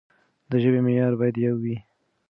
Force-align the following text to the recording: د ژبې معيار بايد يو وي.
د 0.49 0.51
ژبې 0.63 0.79
معيار 0.85 1.13
بايد 1.19 1.35
يو 1.45 1.55
وي. 1.63 1.77